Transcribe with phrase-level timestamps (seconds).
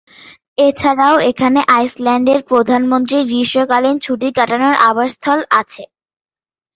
[0.59, 5.83] এছাড়াও এখানে আইসল্যান্ডের প্রধানমন্ত্রীর গ্রীষ্মকালীন ছুটি কাটানোর আবাসস্থল আছে।